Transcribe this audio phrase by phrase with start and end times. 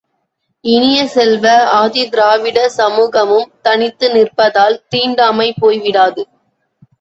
[0.65, 1.43] இனிய செல்வ,
[1.73, 6.23] ஆதி திராவிடர் சமூகமும் தனித்து நிற்பதால் தீண்டாமை போய் விடாது.